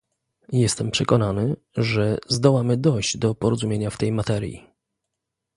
Jestem 0.53 0.91
przekonany, 0.91 1.55
że 1.75 2.17
zdołamy 2.29 2.77
dojść 2.77 3.17
do 3.17 3.35
porozumienia 3.35 3.89
w 3.89 3.97
tej 3.97 4.11
materii 4.11 4.67